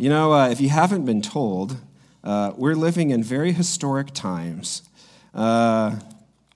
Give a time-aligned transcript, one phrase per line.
[0.00, 1.76] You know, uh, if you haven't been told,
[2.22, 4.82] uh, we're living in very historic times.
[5.34, 5.96] Uh,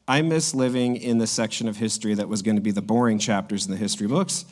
[0.07, 3.19] I miss living in the section of history that was going to be the boring
[3.19, 4.45] chapters in the history books.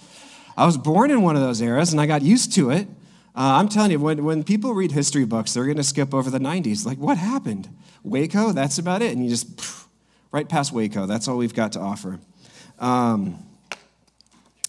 [0.56, 2.88] I was born in one of those eras and I got used to it.
[3.36, 6.28] Uh, I'm telling you, when, when people read history books, they're going to skip over
[6.28, 6.84] the 90s.
[6.84, 7.68] Like, what happened?
[8.02, 8.50] Waco?
[8.50, 9.12] That's about it.
[9.12, 9.86] And you just,
[10.32, 11.06] right past Waco.
[11.06, 12.18] That's all we've got to offer.
[12.80, 13.38] Um,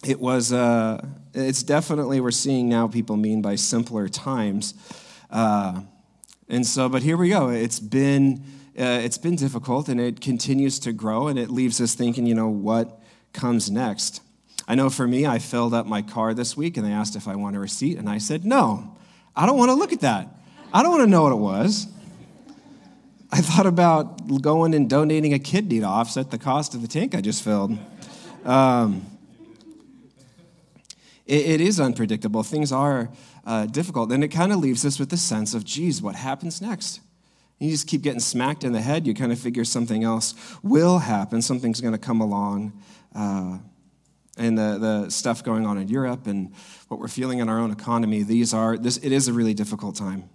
[0.06, 1.04] it was, uh,
[1.34, 4.74] it's definitely, we're seeing now people mean by simpler times.
[5.30, 5.80] Uh,
[6.48, 7.48] and so, but here we go.
[7.48, 8.44] It's been,
[8.78, 12.34] uh, it's been difficult and it continues to grow and it leaves us thinking, you
[12.34, 13.00] know, what
[13.32, 14.20] comes next?
[14.68, 17.26] I know for me, I filled up my car this week and they asked if
[17.26, 18.96] I want a receipt, and I said, no,
[19.34, 20.28] I don't want to look at that.
[20.72, 21.88] I don't want to know what it was.
[23.30, 27.14] I thought about going and donating a kidney to offset the cost of the tank
[27.14, 27.76] I just filled.
[28.44, 29.06] Um,
[31.26, 32.42] it, it is unpredictable.
[32.42, 33.10] Things are
[33.44, 34.12] uh, difficult.
[34.12, 37.00] And it kind of leaves us with the sense of, geez, what happens next?
[37.58, 39.06] You just keep getting smacked in the head.
[39.06, 42.72] You kind of figure something else will happen, something's going to come along.
[43.14, 43.58] Uh,
[44.38, 46.52] and the, the stuff going on in Europe and
[46.88, 49.94] what we're feeling in our own economy, these are, this, it is a really difficult
[49.94, 50.28] time.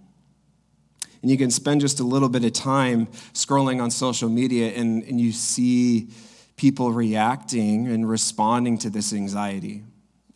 [1.22, 5.04] And you can spend just a little bit of time scrolling on social media and,
[5.04, 6.10] and you see
[6.58, 9.84] people reacting and responding to this anxiety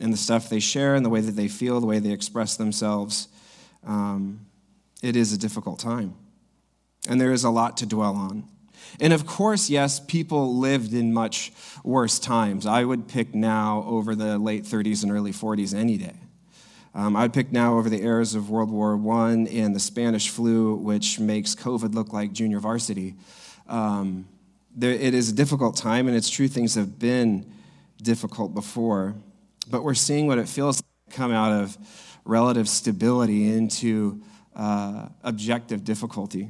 [0.02, 2.56] and the stuff they share and the way that they feel, the way they express
[2.58, 3.28] themselves.
[3.86, 4.46] Um,
[5.02, 6.16] it is a difficult time.
[7.08, 8.48] And there is a lot to dwell on.
[9.00, 11.52] And of course, yes, people lived in much
[11.84, 12.66] worse times.
[12.66, 16.16] I would pick now over the late 30s and early 40s any day.
[16.94, 20.30] Um, I would pick now over the eras of World War I and the Spanish
[20.30, 23.16] flu, which makes COVID look like junior varsity.
[23.70, 24.28] Um,
[24.76, 27.46] there, it is a difficult time, and it's true things have been
[28.02, 29.16] difficult before,
[29.70, 31.78] but we're seeing what it feels like come out of
[32.26, 34.22] relative stability into
[34.56, 36.50] uh, objective difficulty.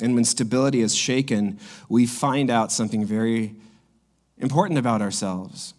[0.00, 3.56] And when stability is shaken, we find out something very
[4.38, 5.74] important about ourselves.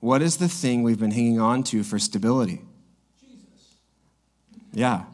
[0.00, 2.62] What is the thing we've been hanging on to for stability?
[3.20, 3.76] Jesus.
[4.72, 5.04] Yeah.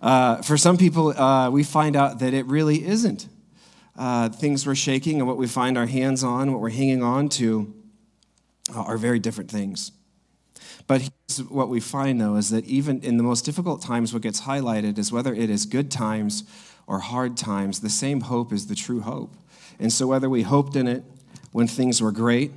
[0.00, 3.28] Uh, for some people, uh, we find out that it really isn't.
[3.96, 7.28] Uh, things we're shaking and what we find our hands on, what we're hanging on
[7.28, 7.74] to,
[8.74, 9.92] Uh, are very different things.
[10.86, 11.08] But
[11.48, 14.98] what we find, though, is that even in the most difficult times, what gets highlighted
[14.98, 16.44] is whether it is good times
[16.86, 19.34] or hard times, the same hope is the true hope.
[19.78, 21.04] And so, whether we hoped in it
[21.52, 22.52] when things were great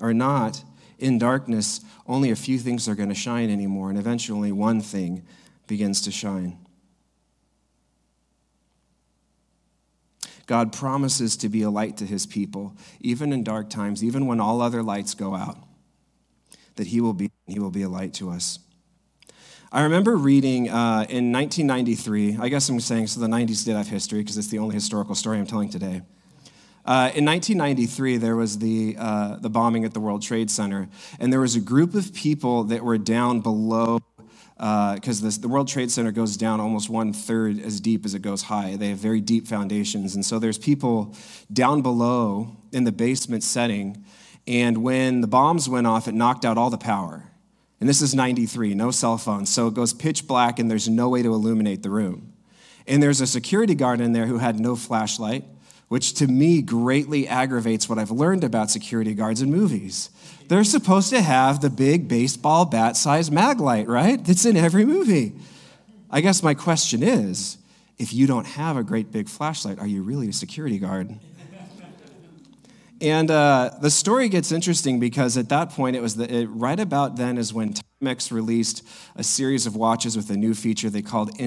[0.00, 0.62] or not,
[0.98, 5.22] in darkness, only a few things are going to shine anymore, and eventually one thing
[5.66, 6.58] begins to shine.
[10.46, 14.40] God promises to be a light to his people, even in dark times, even when
[14.40, 15.58] all other lights go out,
[16.76, 18.58] that he will be, he will be a light to us.
[19.74, 23.88] I remember reading uh, in 1993, I guess I'm saying so the 90s did have
[23.88, 26.02] history because it's the only historical story I'm telling today.
[26.84, 30.88] Uh, in 1993, there was the, uh, the bombing at the World Trade Center,
[31.20, 34.00] and there was a group of people that were down below,
[34.62, 38.22] because uh, the World Trade Center goes down almost one third as deep as it
[38.22, 38.76] goes high.
[38.76, 41.16] They have very deep foundations, and so there's people
[41.52, 44.04] down below in the basement setting,
[44.46, 47.24] and when the bombs went off, it knocked out all the power.
[47.80, 49.50] And this is 93, no cell phones.
[49.50, 52.32] So it goes pitch black and there's no way to illuminate the room.
[52.86, 55.44] And there's a security guard in there who had no flashlight,
[55.92, 60.08] which to me greatly aggravates what I've learned about security guards in movies.
[60.48, 64.24] They're supposed to have the big baseball bat sized mag light, right?
[64.24, 65.34] That's in every movie.
[66.10, 67.58] I guess my question is
[67.98, 71.14] if you don't have a great big flashlight, are you really a security guard?
[73.02, 76.80] And uh, the story gets interesting because at that point, it was the, it, right
[76.80, 78.82] about then is when Timex released
[79.14, 81.38] a series of watches with a new feature they called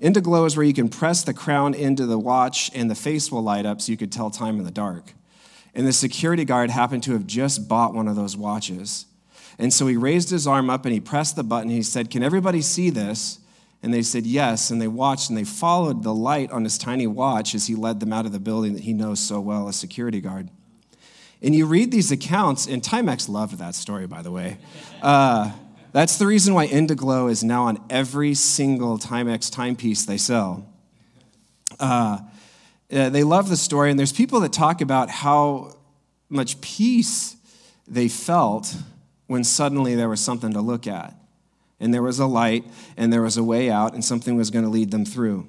[0.00, 0.22] Indiglo.
[0.22, 3.42] glow is where you can press the crown into the watch and the face will
[3.42, 5.12] light up so you could tell time in the dark.
[5.74, 9.06] And the security guard happened to have just bought one of those watches.
[9.58, 11.70] And so he raised his arm up and he pressed the button.
[11.70, 13.38] He said, Can everybody see this?
[13.82, 17.06] And they said yes, and they watched and they followed the light on his tiny
[17.06, 19.76] watch as he led them out of the building that he knows so well as
[19.76, 20.50] security guard.
[21.42, 24.58] And you read these accounts, and Timex loved that story, by the way.
[25.00, 25.52] Uh,
[25.92, 30.66] that's the reason why Indiglo is now on every single Timex timepiece they sell.
[31.78, 32.18] Uh,
[32.92, 35.76] uh, they love the story, and there's people that talk about how
[36.28, 37.36] much peace
[37.86, 38.76] they felt
[39.26, 41.14] when suddenly there was something to look at
[41.80, 42.64] and there was a light,
[42.96, 45.48] and there was a way out, and something was going to lead them through.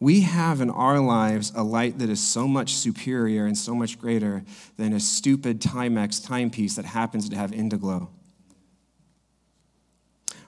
[0.00, 3.98] We have in our lives a light that is so much superior and so much
[3.98, 4.42] greater
[4.78, 8.08] than a stupid Timex timepiece that happens to have Indiglo.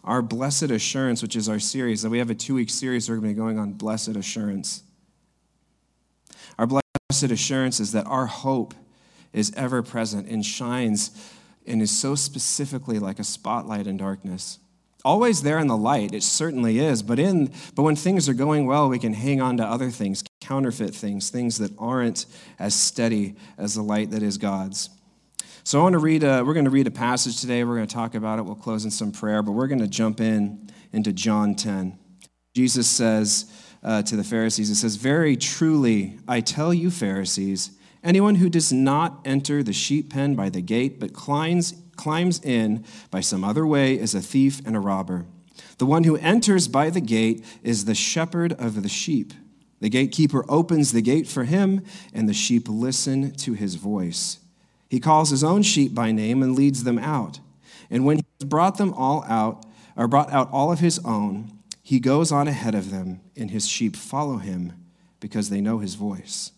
[0.04, 2.02] Our blessed assurance, which is our series.
[2.02, 4.82] that we have a two week series we're going to be going on blessed assurance.
[6.58, 8.74] Our blessed assurance is that our hope
[9.32, 11.10] is ever present and shines
[11.66, 14.58] and is so specifically like a spotlight in darkness.
[15.04, 18.66] Always there in the light, it certainly is, but in but when things are going
[18.66, 22.26] well, we can hang on to other things, counterfeit things, things that aren't
[22.58, 24.90] as steady as the light that is God's.
[25.64, 26.24] So I want to read.
[26.24, 27.62] A, we're going to read a passage today.
[27.62, 28.42] We're going to talk about it.
[28.42, 31.96] We'll close in some prayer, but we're going to jump in into John 10.
[32.52, 33.48] Jesus says
[33.84, 37.70] uh, to the Pharisees, "It says, very truly, I tell you, Pharisees,
[38.02, 42.84] anyone who does not enter the sheep pen by the gate, but climbs climbs in
[43.12, 45.26] by some other way is a thief and a robber.
[45.78, 49.32] The one who enters by the gate is the shepherd of the sheep."
[49.78, 51.82] The gatekeeper opens the gate for him,
[52.12, 54.38] and the sheep listen to his voice.
[54.92, 57.40] He calls his own sheep by name and leads them out.
[57.88, 59.64] And when he has brought them all out,
[59.96, 61.50] or brought out all of his own,
[61.82, 64.74] he goes on ahead of them, and his sheep follow him
[65.18, 66.52] because they know his voice.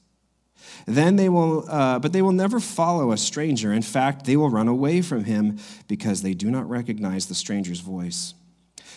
[0.84, 3.72] Then they will, uh, but they will never follow a stranger.
[3.72, 7.78] In fact, they will run away from him because they do not recognize the stranger's
[7.78, 8.34] voice.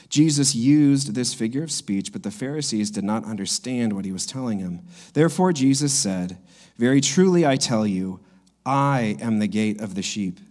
[0.09, 4.25] Jesus used this figure of speech, but the Pharisees did not understand what he was
[4.25, 4.81] telling him.
[5.13, 6.39] Therefore, Jesus said,
[6.75, 8.19] Very truly I tell you,
[8.67, 10.41] I am the gate of the sheep.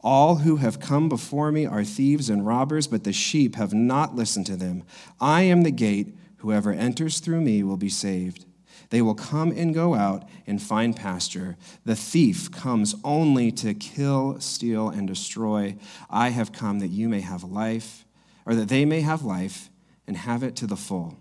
[0.00, 4.16] All who have come before me are thieves and robbers, but the sheep have not
[4.16, 4.84] listened to them.
[5.20, 6.16] I am the gate.
[6.38, 8.46] Whoever enters through me will be saved.
[8.88, 11.58] They will come and go out and find pasture.
[11.84, 15.76] The thief comes only to kill, steal, and destroy.
[16.08, 18.06] I have come that you may have life,
[18.46, 19.68] or that they may have life
[20.06, 21.18] and have it to the full.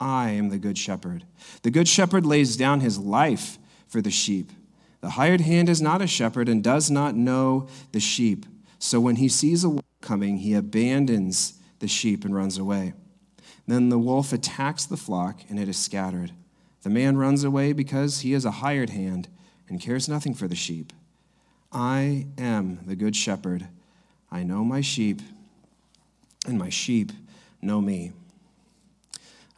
[0.00, 1.24] I am the good shepherd.
[1.62, 4.50] The good shepherd lays down his life for the sheep.
[5.02, 8.46] The hired hand is not a shepherd and does not know the sheep.
[8.78, 12.94] So when he sees a wolf coming, he abandons the sheep and runs away.
[13.66, 16.32] Then the wolf attacks the flock, and it is scattered.
[16.82, 19.28] The man runs away because he is a hired hand
[19.68, 20.92] and cares nothing for the sheep.
[21.72, 23.68] I am the good shepherd.
[24.30, 25.20] I know my sheep,
[26.46, 27.12] and my sheep
[27.60, 28.12] know me.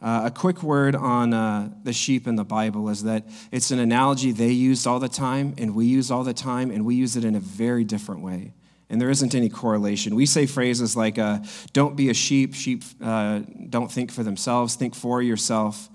[0.05, 3.79] Uh, a quick word on uh, the sheep in the Bible is that it's an
[3.79, 7.17] analogy they used all the time, and we use all the time, and we use
[7.17, 8.53] it in a very different way.
[8.87, 10.13] And there isn't any correlation.
[10.13, 11.39] We say phrases like, uh,
[11.73, 15.89] don't be a sheep, sheep uh, don't think for themselves, think for yourself.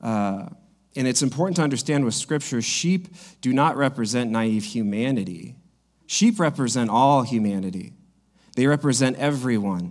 [0.00, 0.46] Uh,
[0.94, 3.08] and it's important to understand with Scripture, sheep
[3.40, 5.56] do not represent naive humanity.
[6.06, 7.94] Sheep represent all humanity,
[8.54, 9.90] they represent everyone.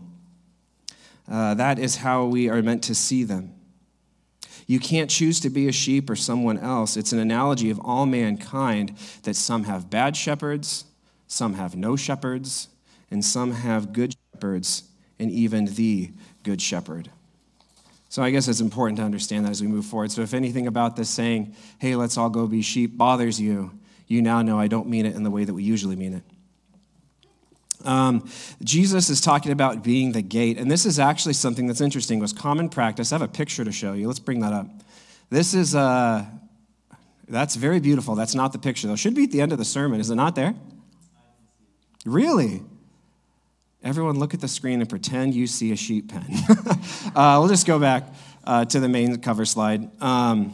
[1.29, 3.54] Uh, that is how we are meant to see them.
[4.67, 6.97] You can't choose to be a sheep or someone else.
[6.97, 10.85] It's an analogy of all mankind that some have bad shepherds,
[11.27, 12.69] some have no shepherds,
[13.11, 14.83] and some have good shepherds,
[15.19, 16.11] and even the
[16.43, 17.09] good shepherd.
[18.09, 20.11] So I guess it's important to understand that as we move forward.
[20.11, 23.71] So if anything about this saying, hey, let's all go be sheep, bothers you,
[24.07, 26.23] you now know I don't mean it in the way that we usually mean it.
[27.85, 28.27] Um,
[28.63, 32.19] Jesus is talking about being the gate, and this is actually something that's interesting.
[32.19, 33.11] Was common practice.
[33.11, 34.07] I have a picture to show you.
[34.07, 34.67] Let's bring that up.
[35.29, 36.25] This is uh,
[37.27, 38.15] that's very beautiful.
[38.15, 38.95] That's not the picture though.
[38.95, 39.99] Should be at the end of the sermon.
[39.99, 40.55] Is it not there?
[42.05, 42.61] Really?
[43.83, 46.25] Everyone, look at the screen and pretend you see a sheep pen.
[47.15, 48.07] uh, we'll just go back
[48.43, 49.89] uh, to the main cover slide.
[50.01, 50.53] Um,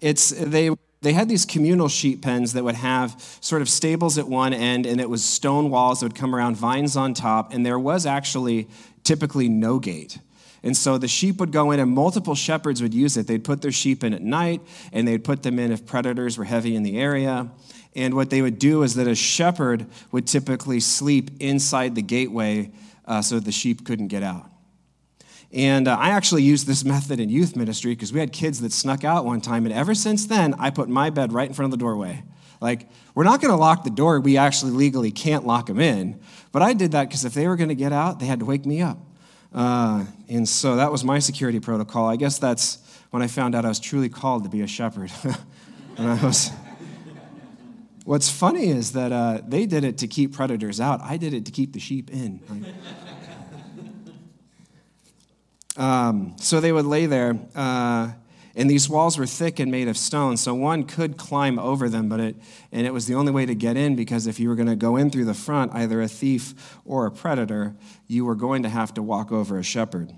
[0.00, 0.70] it's they
[1.04, 4.86] they had these communal sheep pens that would have sort of stables at one end,
[4.86, 8.06] and it was stone walls that would come around, vines on top, and there was
[8.06, 8.68] actually
[9.04, 10.18] typically no gate.
[10.62, 13.26] And so the sheep would go in, and multiple shepherds would use it.
[13.26, 16.44] They'd put their sheep in at night, and they'd put them in if predators were
[16.44, 17.50] heavy in the area.
[17.94, 22.72] And what they would do is that a shepherd would typically sleep inside the gateway
[23.04, 24.50] uh, so the sheep couldn't get out.
[25.54, 28.72] And uh, I actually used this method in youth ministry because we had kids that
[28.72, 29.66] snuck out one time.
[29.66, 32.24] And ever since then, I put my bed right in front of the doorway.
[32.60, 34.18] Like, we're not going to lock the door.
[34.18, 36.20] We actually legally can't lock them in.
[36.50, 38.44] But I did that because if they were going to get out, they had to
[38.44, 38.98] wake me up.
[39.54, 42.08] Uh, and so that was my security protocol.
[42.08, 42.78] I guess that's
[43.10, 45.12] when I found out I was truly called to be a shepherd.
[45.96, 46.50] and I was.
[48.04, 51.00] What's funny is that uh, they did it to keep predators out.
[51.00, 52.40] I did it to keep the sheep in.
[55.76, 58.12] Um, so they would lay there, uh,
[58.54, 62.08] and these walls were thick and made of stone, so one could climb over them,
[62.08, 62.36] but it,
[62.70, 64.76] and it was the only way to get in because if you were going to
[64.76, 67.74] go in through the front, either a thief or a predator,
[68.06, 70.12] you were going to have to walk over a shepherd.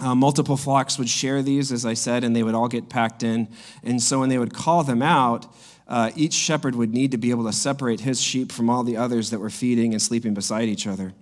[0.00, 3.22] Uh, multiple flocks would share these, as I said, and they would all get packed
[3.22, 3.48] in.
[3.82, 5.52] And so when they would call them out,
[5.88, 8.96] uh, each shepherd would need to be able to separate his sheep from all the
[8.96, 11.14] others that were feeding and sleeping beside each other.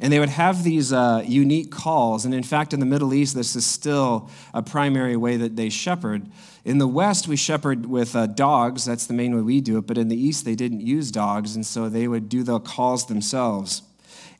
[0.00, 2.24] And they would have these uh, unique calls.
[2.24, 5.68] And in fact, in the Middle East, this is still a primary way that they
[5.68, 6.28] shepherd.
[6.64, 8.84] In the West, we shepherd with uh, dogs.
[8.84, 9.86] That's the main way we do it.
[9.86, 11.54] But in the East, they didn't use dogs.
[11.54, 13.82] And so they would do the calls themselves.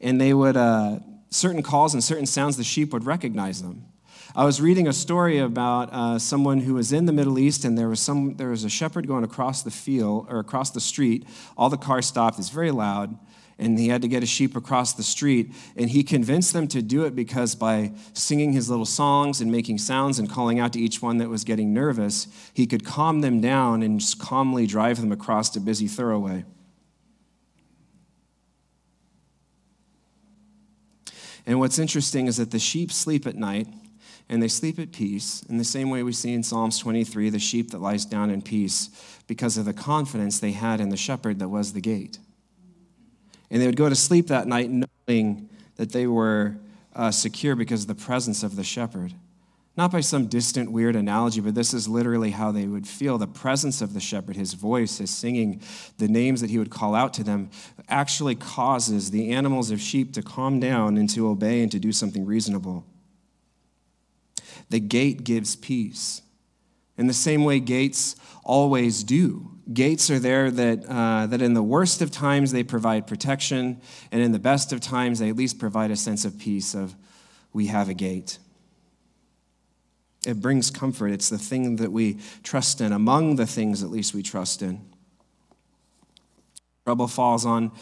[0.01, 0.99] And they would, uh,
[1.31, 3.85] certain calls and certain sounds, the sheep would recognize them.
[4.37, 7.79] I was reading a story about uh, someone who was in the Middle East, and
[7.79, 11.25] there was some there was a shepherd going across the field or across the street.
[11.57, 12.41] All the cars stopped.
[12.41, 13.17] It's very loud,
[13.59, 15.53] and he had to get a sheep across the street.
[15.77, 19.79] And he convinced them to do it because by singing his little songs and making
[19.79, 23.41] sounds and calling out to each one that was getting nervous, he could calm them
[23.41, 26.45] down and calmly drive them across a busy thoroughway.
[31.47, 33.69] And what's interesting is that the sheep sleep at night
[34.29, 37.39] and they sleep at peace in the same way we see in Psalms 23 the
[37.39, 38.89] sheep that lies down in peace
[39.27, 42.19] because of the confidence they had in the shepherd that was the gate.
[43.55, 46.57] And they would go to sleep that night knowing that they were
[46.93, 49.15] uh, secure because of the presence of the shepherd.
[49.77, 53.17] Not by some distant, weird analogy, but this is literally how they would feel.
[53.17, 55.63] The presence of the shepherd, his voice, his singing,
[55.99, 57.49] the names that he would call out to them,
[57.89, 61.93] actually causes the animals of sheep to calm down and to obey and to do
[61.93, 62.85] something reasonable.
[64.69, 66.23] The gate gives peace.
[66.97, 69.51] In the same way gates always do.
[69.73, 73.81] Gates are there that, uh, that in the worst of times they provide protection,
[74.13, 76.95] and in the best of times they at least provide a sense of peace of
[77.53, 78.39] we have a gate.
[80.27, 81.09] It brings comfort.
[81.09, 84.85] It's the thing that we trust in, among the things at least we trust in.
[86.85, 87.73] Trouble falls on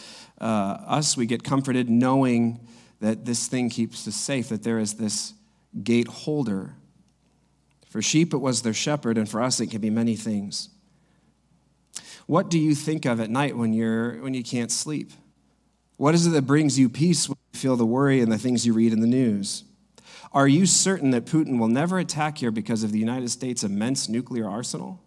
[0.40, 2.61] uh, us, we get comforted knowing
[3.00, 5.35] that this thing keeps us safe, that there is this
[5.83, 6.75] gate holder.
[7.92, 10.70] For sheep, it was their shepherd, and for us, it can be many things.
[12.25, 15.11] What do you think of at night when, you're, when you can't sleep?
[15.99, 18.64] What is it that brings you peace when you feel the worry and the things
[18.64, 19.64] you read in the news?
[20.32, 24.08] Are you certain that Putin will never attack here because of the United States' immense
[24.08, 24.99] nuclear arsenal?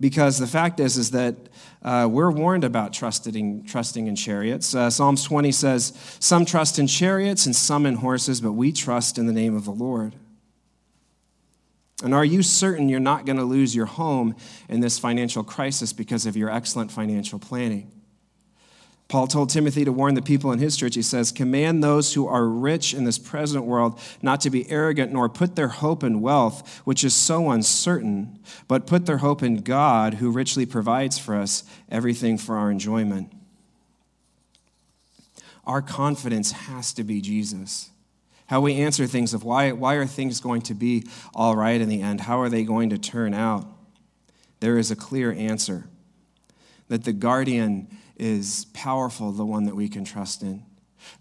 [0.00, 1.34] because the fact is is that
[1.82, 6.86] uh, we're warned about trusting, trusting in chariots uh, psalms 20 says some trust in
[6.86, 10.14] chariots and some in horses but we trust in the name of the lord
[12.02, 14.36] and are you certain you're not going to lose your home
[14.68, 17.90] in this financial crisis because of your excellent financial planning
[19.08, 20.94] Paul told Timothy to warn the people in his church.
[20.94, 25.12] He says, Command those who are rich in this present world not to be arrogant
[25.12, 28.38] nor put their hope in wealth, which is so uncertain,
[28.68, 33.32] but put their hope in God, who richly provides for us everything for our enjoyment.
[35.64, 37.88] Our confidence has to be Jesus.
[38.48, 41.88] How we answer things of why, why are things going to be all right in
[41.88, 42.22] the end?
[42.22, 43.66] How are they going to turn out?
[44.60, 45.84] There is a clear answer
[46.88, 50.64] that the guardian is powerful, the one that we can trust in.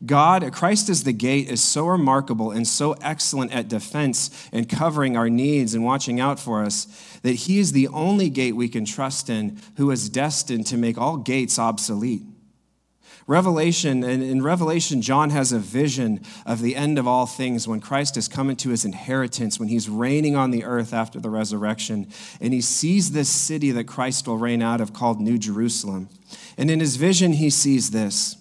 [0.06, 5.18] God, Christ as the gate, is so remarkable and so excellent at defense and covering
[5.18, 6.86] our needs and watching out for us
[7.24, 10.98] that He is the only gate we can trust in who is destined to make
[10.98, 12.24] all gates obsolete.
[13.28, 17.82] Revelation, and in Revelation, John has a vision of the end of all things when
[17.82, 22.08] Christ has come into his inheritance, when he's reigning on the earth after the resurrection.
[22.40, 26.08] And he sees this city that Christ will reign out of called New Jerusalem.
[26.58, 28.38] And in his vision, he sees this.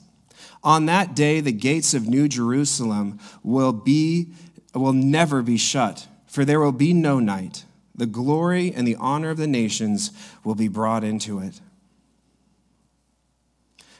[0.62, 4.35] On that day, the gates of New Jerusalem will, be,
[4.73, 7.64] will never be shut, for there will be no night.
[7.97, 10.12] The glory and the honor of the nations
[10.45, 11.61] will be brought into it.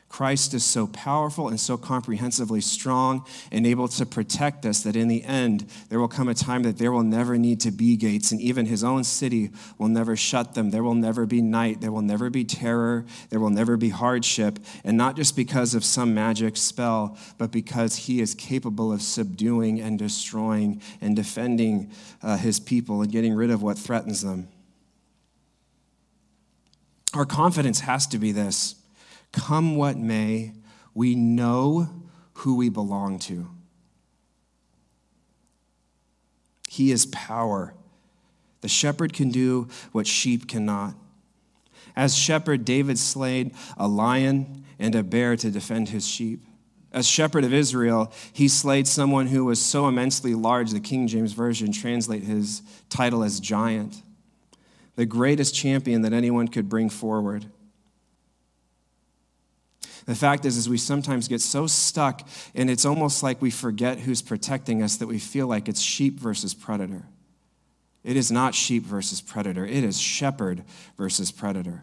[0.09, 5.09] Christ is so powerful and so comprehensively strong and able to protect us that in
[5.09, 8.31] the end, there will come a time that there will never need to be gates,
[8.31, 10.71] and even his own city will never shut them.
[10.71, 11.81] There will never be night.
[11.81, 13.05] There will never be terror.
[13.31, 14.59] There will never be hardship.
[14.85, 19.81] And not just because of some magic spell, but because he is capable of subduing
[19.81, 21.91] and destroying and defending
[22.23, 24.49] uh, his people and getting rid of what threatens them.
[27.13, 28.77] Our confidence has to be this
[29.37, 30.55] Come what may,
[30.95, 31.90] we know
[32.33, 33.49] who we belong to.
[36.69, 37.75] He is power.
[38.62, 40.95] The shepherd can do what sheep cannot.
[41.95, 46.43] As shepherd, David slayed a lion and a bear to defend his sheep.
[46.90, 51.35] As shepherd of Israel, he slayed someone who was so immensely large, the King James
[51.35, 54.00] Version translate his title as giant,
[54.95, 57.47] the greatest champion that anyone could bring forward.
[60.07, 63.99] The fact is, is we sometimes get so stuck, and it's almost like we forget
[63.99, 67.07] who's protecting us that we feel like it's sheep versus predator.
[68.05, 70.63] It is not sheep versus predator, it is shepherd
[70.97, 71.83] versus predator.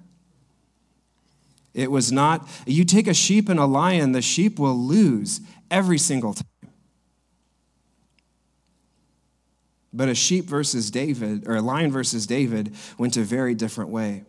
[1.73, 5.97] It was not, you take a sheep and a lion, the sheep will lose every
[5.97, 6.45] single time.
[9.91, 14.23] But a sheep versus David, or a lion versus David, went a very different way.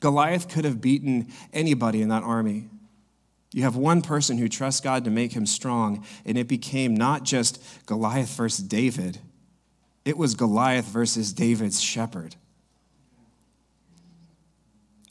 [0.00, 2.68] Goliath could have beaten anybody in that army.
[3.52, 7.24] You have one person who trusts God to make him strong, and it became not
[7.24, 9.18] just Goliath versus David,
[10.04, 12.36] it was Goliath versus David's shepherd.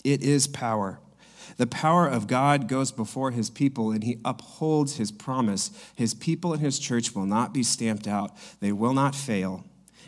[0.04, 1.00] It is power.
[1.58, 5.72] The power of God goes before his people and he upholds his promise.
[5.94, 8.32] His people and his church will not be stamped out,
[8.62, 9.66] they will not fail.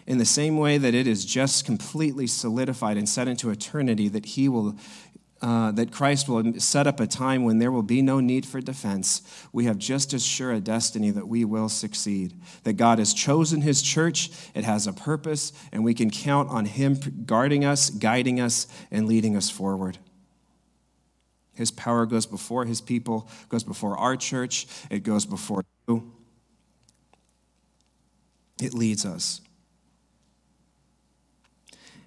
[0.07, 4.25] In the same way that it is just completely solidified and set into eternity that
[4.25, 4.75] he will
[5.41, 8.61] uh, that Christ will set up a time when there will be no need for
[8.61, 12.33] defense, we have just as sure a destiny that we will succeed.
[12.63, 16.65] That God has chosen His church, it has a purpose, and we can count on
[16.65, 19.97] Him guarding us, guiding us, and leading us forward.
[21.55, 26.11] His power goes before His people, goes before our church, it goes before you.
[28.61, 29.41] It leads us.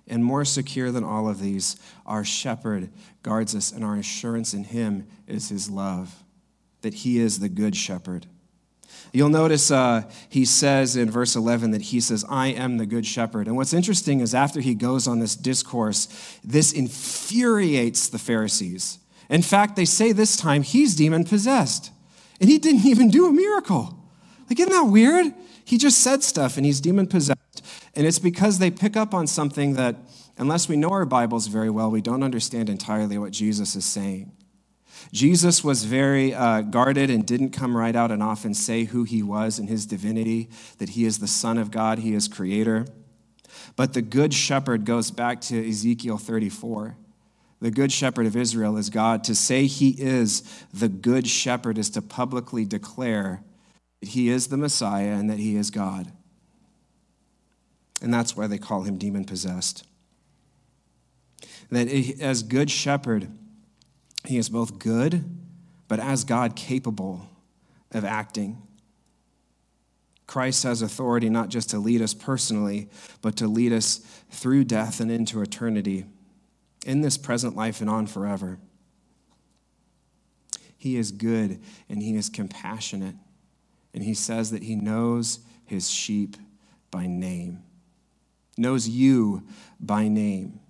[0.06, 2.90] And more secure than all of these, our shepherd
[3.22, 6.22] guards us, and our assurance in him is his love,
[6.82, 8.26] that he is the good shepherd.
[9.12, 13.06] You'll notice uh, he says in verse 11 that he says, I am the good
[13.06, 13.46] shepherd.
[13.46, 16.08] And what's interesting is after he goes on this discourse,
[16.42, 18.98] this infuriates the Pharisees.
[19.30, 21.90] In fact, they say this time he's demon possessed.
[22.40, 23.96] And he didn't even do a miracle.
[24.50, 25.32] Like, isn't that weird?
[25.64, 27.38] He just said stuff and he's demon possessed.
[27.96, 29.96] And it's because they pick up on something that,
[30.36, 34.32] unless we know our Bibles very well, we don't understand entirely what Jesus is saying.
[35.12, 39.22] Jesus was very uh, guarded and didn't come right out and often say who he
[39.22, 40.48] was in his divinity,
[40.78, 42.86] that he is the Son of God, he is creator.
[43.76, 46.96] But the Good Shepherd goes back to Ezekiel 34.
[47.60, 49.22] The Good Shepherd of Israel is God.
[49.24, 53.42] To say he is the Good Shepherd is to publicly declare
[54.00, 56.12] that he is the Messiah and that he is God
[58.04, 59.82] and that's why they call him demon possessed.
[61.70, 61.88] That
[62.20, 63.28] as good shepherd,
[64.26, 65.24] he is both good,
[65.88, 67.26] but as God, capable
[67.92, 68.60] of acting.
[70.26, 72.90] Christ has authority not just to lead us personally,
[73.22, 76.04] but to lead us through death and into eternity,
[76.84, 78.58] in this present life and on forever.
[80.76, 83.14] He is good and he is compassionate,
[83.94, 86.36] and he says that he knows his sheep
[86.90, 87.62] by name
[88.56, 89.46] knows you
[89.80, 90.60] by name.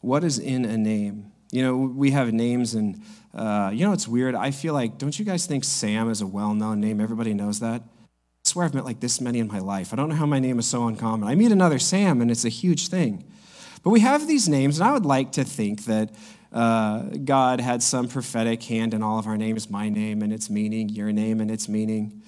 [0.00, 1.32] What is in a name?
[1.50, 3.00] You know, we have names, and
[3.32, 4.34] uh, you know, it's weird.
[4.34, 7.00] I feel like, don't you guys think Sam is a well known name?
[7.00, 7.82] Everybody knows that.
[7.82, 9.92] I swear I've met like this many in my life.
[9.92, 11.28] I don't know how my name is so uncommon.
[11.28, 13.24] I meet another Sam, and it's a huge thing.
[13.82, 16.14] But we have these names, and I would like to think that
[16.52, 20.48] uh, God had some prophetic hand in all of our names my name and its
[20.48, 22.22] meaning, your name and its meaning.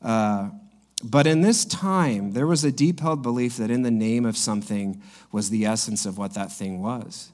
[0.00, 0.50] Uh,
[1.02, 4.36] but in this time, there was a deep held belief that in the name of
[4.36, 7.32] something was the essence of what that thing was.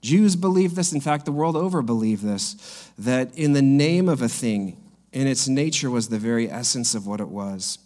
[0.00, 0.94] Jews believed this.
[0.94, 5.26] In fact, the world over believed this that in the name of a thing, in
[5.26, 7.78] its nature, was the very essence of what it was.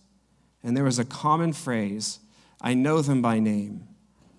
[0.63, 2.21] And there was a common phrase
[2.61, 3.89] I know them by name,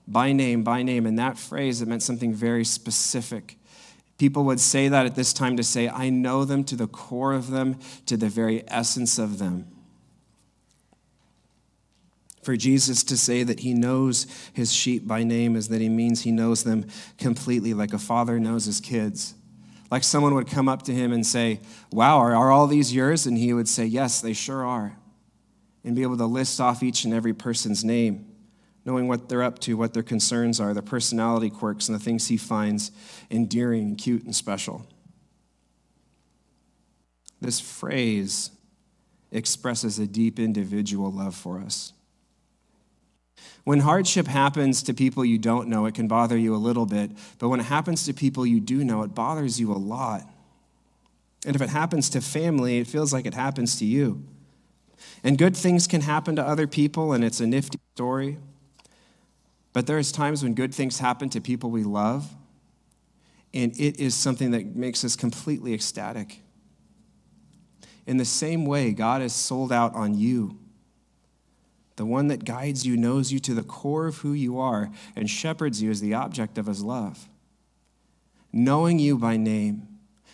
[0.08, 1.05] by name, by name.
[1.05, 3.58] And that phrase, it meant something very specific.
[4.17, 7.34] People would say that at this time to say, I know them to the core
[7.34, 9.74] of them, to the very essence of them
[12.45, 16.21] for Jesus to say that he knows his sheep by name is that he means
[16.21, 16.86] he knows them
[17.17, 19.34] completely, like a father knows his kids.
[19.89, 21.60] Like someone would come up to him and say,
[21.91, 23.25] Wow, are, are all these yours?
[23.25, 24.95] And he would say, Yes, they sure are.
[25.84, 28.27] And be able to list off each and every person's name,
[28.86, 32.27] knowing what they're up to, what their concerns are, their personality quirks, and the things
[32.27, 32.91] he finds
[33.31, 34.86] endearing and cute and special.
[37.41, 38.51] This phrase
[39.31, 41.93] expresses a deep individual love for us.
[43.65, 47.10] When hardship happens to people you don't know, it can bother you a little bit.
[47.39, 50.21] But when it happens to people you do know, it bothers you a lot.
[51.47, 54.23] And if it happens to family, it feels like it happens to you.
[55.23, 58.38] And good things can happen to other people, and it's a nifty story.
[59.73, 62.32] But there's times when good things happen to people we love,
[63.51, 66.39] and it is something that makes us completely ecstatic.
[68.06, 70.60] In the same way, God is sold out on you
[71.95, 75.29] the one that guides you, knows you to the core of who you are, and
[75.29, 77.29] shepherds you as the object of his love.
[78.51, 79.88] Knowing you by name.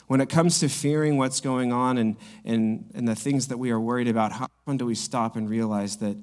[0.07, 3.71] When it comes to fearing what's going on and, and, and the things that we
[3.71, 6.17] are worried about, how often do we stop and realize that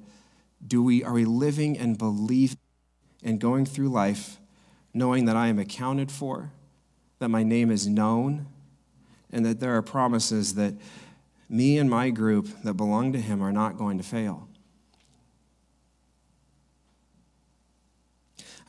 [0.65, 2.59] do we, are we living and believing
[3.23, 4.37] and going through life
[4.93, 6.51] knowing that I am accounted for,
[7.19, 8.47] that my name is known,
[9.31, 10.73] and that there are promises that
[11.47, 14.48] me and my group that belong to him are not going to fail.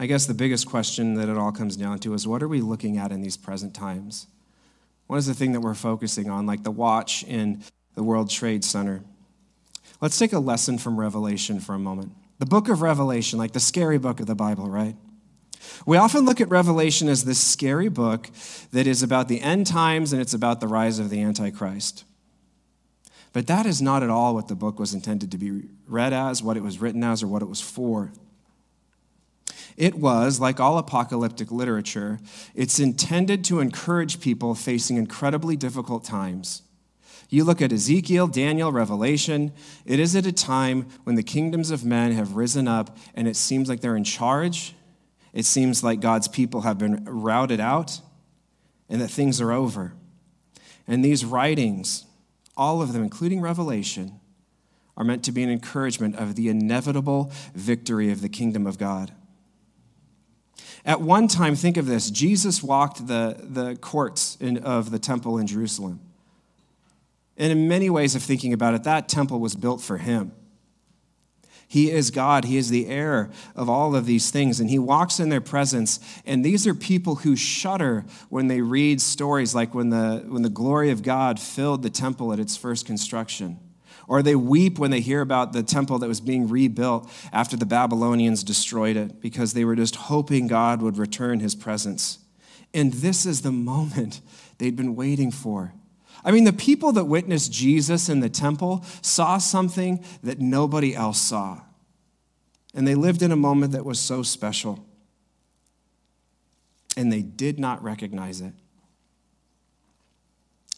[0.00, 2.62] I guess the biggest question that it all comes down to is what are we
[2.62, 4.28] looking at in these present times?
[5.08, 7.62] What is the thing that we're focusing on, like the watch in
[7.96, 9.02] the World Trade Center?
[10.00, 12.12] Let's take a lesson from Revelation for a moment.
[12.38, 14.96] The book of Revelation, like the scary book of the Bible, right?
[15.84, 18.30] We often look at Revelation as this scary book
[18.72, 22.04] that is about the end times and it's about the rise of the Antichrist.
[23.34, 26.42] But that is not at all what the book was intended to be read as,
[26.42, 28.10] what it was written as, or what it was for.
[29.80, 32.20] It was, like all apocalyptic literature,
[32.54, 36.60] it's intended to encourage people facing incredibly difficult times.
[37.30, 39.52] You look at Ezekiel, Daniel, Revelation,
[39.86, 43.36] it is at a time when the kingdoms of men have risen up and it
[43.36, 44.74] seems like they're in charge.
[45.32, 48.02] It seems like God's people have been routed out
[48.90, 49.94] and that things are over.
[50.86, 52.04] And these writings,
[52.54, 54.20] all of them, including Revelation,
[54.94, 59.14] are meant to be an encouragement of the inevitable victory of the kingdom of God.
[60.84, 65.38] At one time, think of this Jesus walked the, the courts in, of the temple
[65.38, 66.00] in Jerusalem.
[67.36, 70.32] And in many ways of thinking about it, that temple was built for him.
[71.70, 72.46] He is God.
[72.46, 74.58] He is the heir of all of these things.
[74.58, 76.00] And he walks in their presence.
[76.26, 80.50] And these are people who shudder when they read stories like when the, when the
[80.50, 83.58] glory of God filled the temple at its first construction.
[84.10, 87.64] Or they weep when they hear about the temple that was being rebuilt after the
[87.64, 92.18] Babylonians destroyed it because they were just hoping God would return his presence.
[92.74, 94.20] And this is the moment
[94.58, 95.74] they'd been waiting for.
[96.24, 101.20] I mean, the people that witnessed Jesus in the temple saw something that nobody else
[101.20, 101.60] saw.
[102.74, 104.84] And they lived in a moment that was so special.
[106.96, 108.54] And they did not recognize it.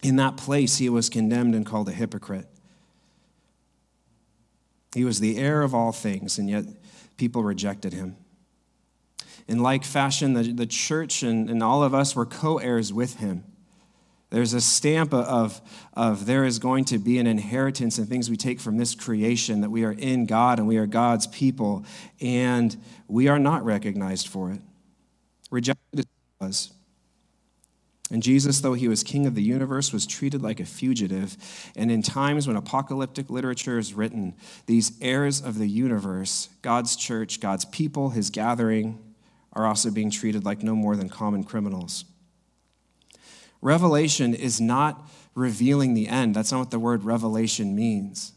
[0.03, 2.47] In that place, he was condemned and called a hypocrite.
[4.95, 6.65] He was the heir of all things, and yet
[7.17, 8.17] people rejected him.
[9.49, 13.17] In like fashion, the, the church and, and all of us were co heirs with
[13.17, 13.45] him.
[14.31, 15.61] There's a stamp of,
[15.93, 19.61] of there is going to be an inheritance and things we take from this creation
[19.61, 21.85] that we are in God and we are God's people,
[22.21, 22.75] and
[23.09, 24.61] we are not recognized for it.
[25.51, 26.07] Rejected
[26.41, 26.73] was.
[28.11, 31.37] And Jesus, though he was king of the universe, was treated like a fugitive.
[31.77, 34.35] And in times when apocalyptic literature is written,
[34.67, 38.99] these heirs of the universe, God's church, God's people, his gathering,
[39.55, 42.05] are also being treated like no more than common criminals.
[43.61, 46.35] Revelation is not revealing the end.
[46.35, 48.33] That's not what the word revelation means.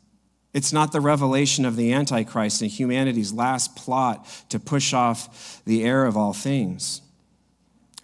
[0.54, 5.84] It's not the revelation of the Antichrist and humanity's last plot to push off the
[5.84, 7.01] heir of all things.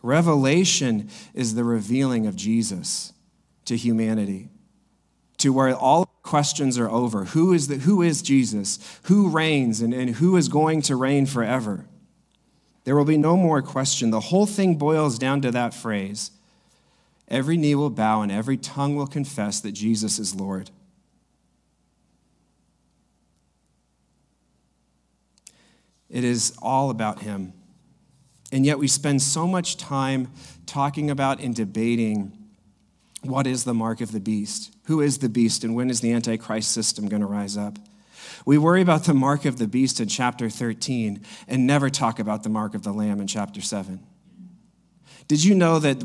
[0.01, 3.13] Revelation is the revealing of Jesus
[3.65, 4.49] to humanity,
[5.37, 7.25] to where all questions are over.
[7.25, 8.79] Who is, the, who is Jesus?
[9.03, 11.85] Who reigns and, and who is going to reign forever?
[12.83, 14.09] There will be no more question.
[14.09, 16.31] The whole thing boils down to that phrase
[17.27, 20.69] every knee will bow and every tongue will confess that Jesus is Lord.
[26.09, 27.53] It is all about Him.
[28.51, 30.29] And yet we spend so much time
[30.65, 32.37] talking about and debating
[33.23, 34.75] what is the mark of the beast?
[34.85, 37.77] Who is the beast and when is the Antichrist system going to rise up?
[38.45, 42.43] We worry about the mark of the beast in chapter 13 and never talk about
[42.43, 43.99] the mark of the lamb in chapter 7.
[45.27, 45.99] Did you know that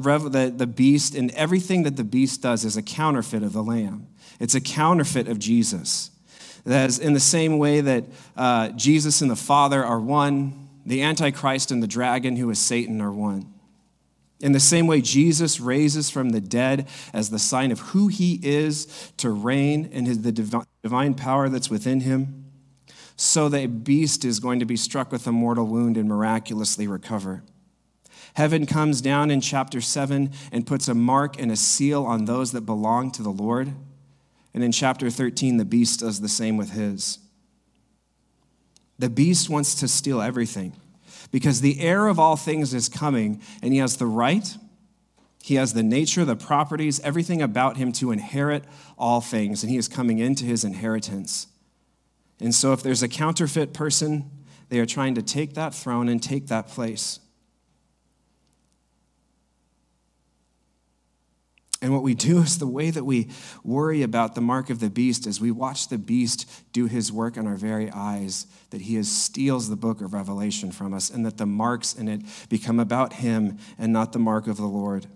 [0.58, 4.06] the beast and everything that the beast does is a counterfeit of the lamb?
[4.38, 6.10] It's a counterfeit of Jesus.
[6.64, 8.04] That is in the same way that
[8.36, 13.02] uh, Jesus and the Father are one, the Antichrist and the dragon, who is Satan,
[13.02, 13.52] are one.
[14.40, 18.38] In the same way, Jesus raises from the dead as the sign of who he
[18.42, 22.44] is to reign his, the divine power that's within him,
[23.16, 27.42] so the beast is going to be struck with a mortal wound and miraculously recover.
[28.34, 32.52] Heaven comes down in chapter 7 and puts a mark and a seal on those
[32.52, 33.72] that belong to the Lord.
[34.52, 37.18] And in chapter 13, the beast does the same with his.
[38.98, 40.72] The beast wants to steal everything
[41.30, 44.56] because the heir of all things is coming and he has the right,
[45.42, 48.64] he has the nature, the properties, everything about him to inherit
[48.98, 51.46] all things, and he is coming into his inheritance.
[52.40, 54.30] And so, if there's a counterfeit person,
[54.68, 57.20] they are trying to take that throne and take that place.
[61.82, 63.28] And what we do is the way that we
[63.62, 67.36] worry about the mark of the beast is we watch the beast do his work
[67.36, 71.26] in our very eyes, that he is, steals the book of Revelation from us, and
[71.26, 75.06] that the marks in it become about him and not the mark of the Lord.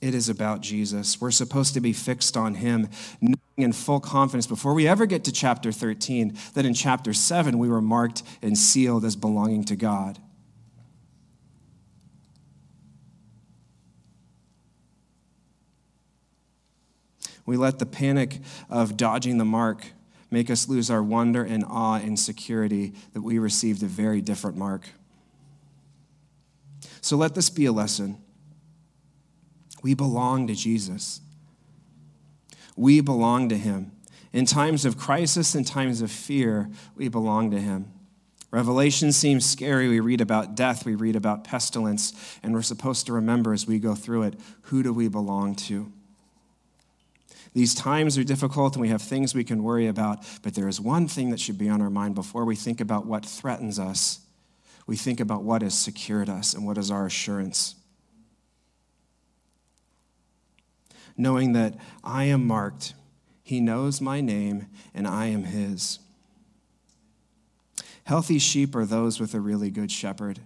[0.00, 1.20] It is about Jesus.
[1.20, 2.88] We're supposed to be fixed on him,
[3.20, 7.58] knowing in full confidence before we ever get to chapter 13 that in chapter 7
[7.58, 10.20] we were marked and sealed as belonging to God.
[17.46, 19.86] We let the panic of dodging the mark
[20.30, 24.56] make us lose our wonder and awe and security that we received a very different
[24.56, 24.88] mark.
[27.00, 28.18] So let this be a lesson.
[29.82, 31.20] We belong to Jesus.
[32.74, 33.92] We belong to him.
[34.32, 37.92] In times of crisis and times of fear, we belong to him.
[38.50, 39.88] Revelation seems scary.
[39.88, 43.78] We read about death, we read about pestilence, and we're supposed to remember as we
[43.78, 45.92] go through it who do we belong to?
[47.56, 50.78] These times are difficult and we have things we can worry about, but there is
[50.78, 54.20] one thing that should be on our mind before we think about what threatens us.
[54.86, 57.76] We think about what has secured us and what is our assurance.
[61.16, 62.92] Knowing that I am marked,
[63.42, 65.98] He knows my name, and I am His.
[68.04, 70.40] Healthy sheep are those with a really good shepherd,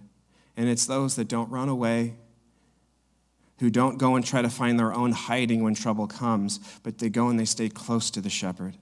[0.55, 2.15] and it's those that don't run away
[3.61, 7.09] who don't go and try to find their own hiding when trouble comes, but they
[7.09, 8.75] go and they stay close to the shepherd.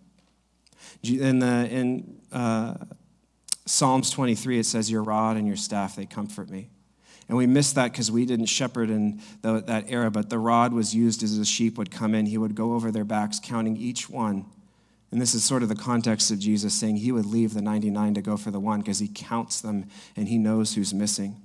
[1.03, 2.75] In, the, in uh,
[3.65, 6.69] Psalms 23, it says, Your rod and your staff, they comfort me.
[7.27, 10.71] And we miss that because we didn't shepherd in the, that era, but the rod
[10.71, 12.25] was used as the sheep would come in.
[12.25, 14.45] He would go over their backs, counting each one.
[15.11, 18.13] And this is sort of the context of Jesus saying he would leave the 99
[18.13, 21.41] to go for the one because he counts them and he knows who's missing.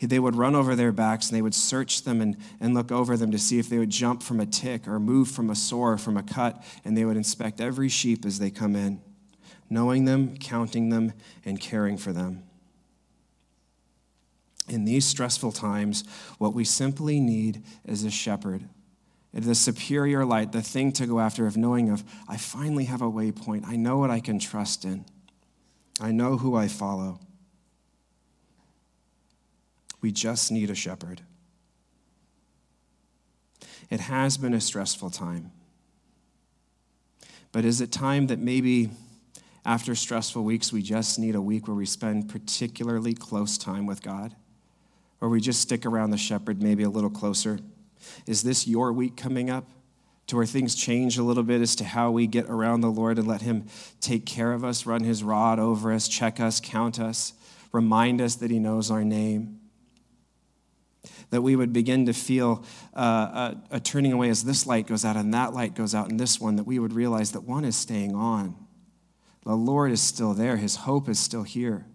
[0.00, 3.16] They would run over their backs and they would search them and, and look over
[3.16, 5.98] them to see if they would jump from a tick or move from a sore,
[5.98, 9.00] from a cut, and they would inspect every sheep as they come in,
[9.70, 11.12] knowing them, counting them,
[11.44, 12.42] and caring for them.
[14.68, 16.04] In these stressful times,
[16.38, 18.68] what we simply need is a shepherd.
[19.32, 23.10] The superior light, the thing to go after of knowing of, I finally have a
[23.10, 23.66] waypoint.
[23.66, 25.04] I know what I can trust in.
[26.00, 27.20] I know who I follow.
[30.00, 31.22] We just need a shepherd.
[33.90, 35.52] It has been a stressful time.
[37.52, 38.90] But is it time that maybe
[39.64, 44.02] after stressful weeks, we just need a week where we spend particularly close time with
[44.02, 44.34] God?
[45.20, 47.58] Or we just stick around the shepherd maybe a little closer?
[48.26, 49.64] Is this your week coming up?
[50.28, 53.16] To where things change a little bit as to how we get around the Lord
[53.16, 53.66] and let Him
[54.00, 57.32] take care of us, run His rod over us, check us, count us,
[57.70, 59.60] remind us that He knows our name
[61.30, 65.04] that we would begin to feel uh, a, a turning away as this light goes
[65.04, 67.64] out and that light goes out and this one, that we would realize that one
[67.64, 68.54] is staying on.
[69.44, 71.86] The Lord is still there, His hope is still here.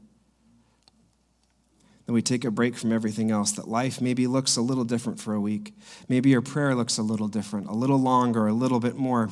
[2.05, 5.19] Then we take a break from everything else, that life maybe looks a little different
[5.19, 5.73] for a week.
[6.07, 9.29] Maybe your prayer looks a little different, a little longer, a little bit more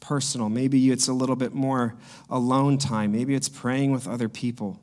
[0.00, 0.48] personal.
[0.48, 1.96] Maybe it's a little bit more
[2.28, 3.12] alone time.
[3.12, 4.81] Maybe it's praying with other people.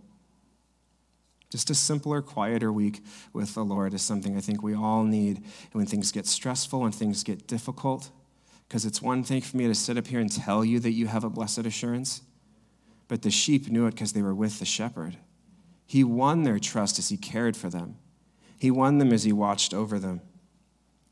[1.49, 3.01] Just a simpler, quieter week
[3.33, 5.38] with the Lord is something I think we all need.
[5.38, 8.12] And when things get stressful, when things get difficult,
[8.67, 11.07] because it's one thing for me to sit up here and tell you that you
[11.07, 12.21] have a blessed assurance,
[13.07, 15.17] but the sheep knew it because they were with the shepherd.
[15.88, 17.97] He won their trust as he cared for them,
[18.57, 20.21] he won them as he watched over them.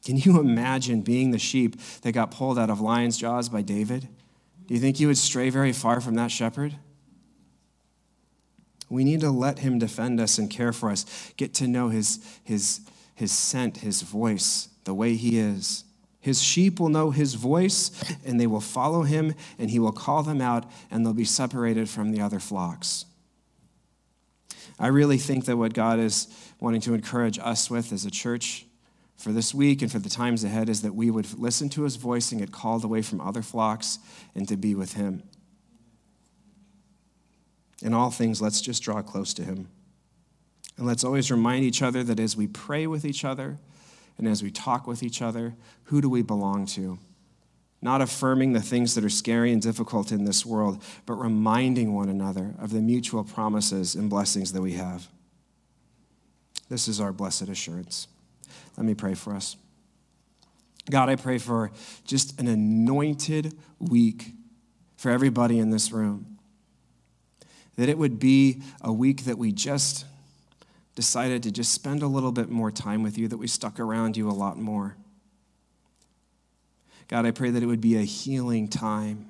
[0.05, 4.07] Can you imagine being the sheep that got pulled out of lion's jaws by David?
[4.67, 6.75] Do you think you would stray very far from that shepherd?
[8.89, 12.19] We need to let him defend us and care for us, get to know his,
[12.43, 12.81] his,
[13.15, 15.83] his scent, his voice, the way he is.
[16.19, 17.91] His sheep will know his voice,
[18.25, 21.89] and they will follow him, and he will call them out, and they'll be separated
[21.89, 23.05] from the other flocks.
[24.79, 26.27] I really think that what God is
[26.59, 28.65] wanting to encourage us with as a church
[29.15, 31.95] for this week and for the times ahead is that we would listen to his
[31.95, 33.97] voice and get called away from other flocks
[34.35, 35.23] and to be with him.
[37.81, 39.69] In all things, let's just draw close to Him.
[40.77, 43.57] And let's always remind each other that as we pray with each other
[44.17, 46.99] and as we talk with each other, who do we belong to?
[47.81, 52.09] Not affirming the things that are scary and difficult in this world, but reminding one
[52.09, 55.07] another of the mutual promises and blessings that we have.
[56.69, 58.07] This is our blessed assurance.
[58.75, 59.55] Let me pray for us.
[60.89, 61.71] God, I pray for
[62.05, 64.31] just an anointed week
[64.95, 66.36] for everybody in this room
[67.77, 70.05] that it would be a week that we just
[70.95, 74.17] decided to just spend a little bit more time with you, that we stuck around
[74.17, 74.97] you a lot more.
[77.07, 79.29] God, I pray that it would be a healing time.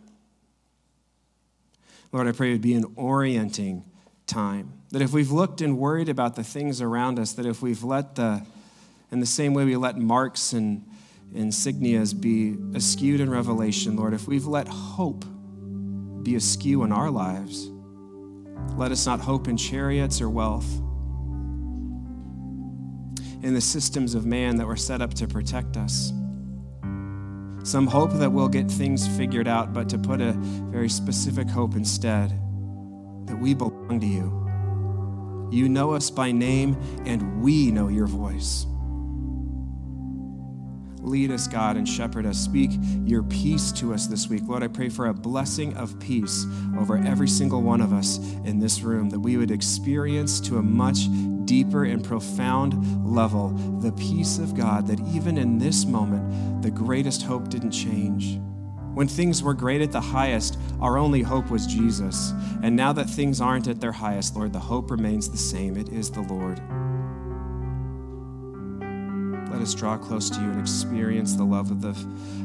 [2.12, 3.84] Lord, I pray it would be an orienting
[4.26, 4.74] time.
[4.92, 8.16] That if we've looked and worried about the things around us, that if we've let
[8.16, 8.44] the,
[9.12, 10.84] in the same way we let marks and,
[11.34, 15.26] insignias be askewed in revelation, Lord, if we've let hope
[16.24, 17.70] be askew in our lives,
[18.76, 20.82] let us not hope in chariots or wealth,
[23.44, 26.12] in the systems of man that were set up to protect us.
[27.64, 31.76] Some hope that we'll get things figured out, but to put a very specific hope
[31.76, 32.30] instead
[33.28, 35.50] that we belong to you.
[35.52, 38.66] You know us by name, and we know your voice.
[41.08, 42.38] Lead us, God, and shepherd us.
[42.38, 42.72] Speak
[43.06, 44.44] your peace to us this week.
[44.46, 46.46] Lord, I pray for a blessing of peace
[46.78, 50.62] over every single one of us in this room, that we would experience to a
[50.62, 51.08] much
[51.46, 57.24] deeper and profound level the peace of God, that even in this moment, the greatest
[57.24, 58.40] hope didn't change.
[58.94, 62.34] When things were great at the highest, our only hope was Jesus.
[62.62, 65.78] And now that things aren't at their highest, Lord, the hope remains the same.
[65.78, 66.60] It is the Lord.
[69.50, 71.96] Let us draw close to you and experience the love of, the,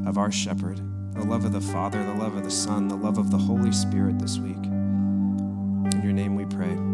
[0.09, 0.81] of our shepherd,
[1.15, 3.73] the love of the Father, the love of the Son, the love of the Holy
[3.73, 4.65] Spirit this week.
[4.65, 6.92] In your name we pray.